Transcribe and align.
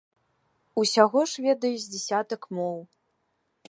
Усяго 0.83 1.19
ж 1.33 1.45
ведае 1.49 1.73
з 1.85 1.93
дзясятак 1.93 2.53
моў. 2.61 2.79